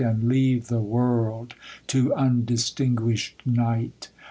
And 0.03 0.23
leave 0.23 0.65
the 0.65 0.81
world 0.81 1.53
to 1.85 2.11
undistinguished 2.15 3.43
night. 3.45 4.09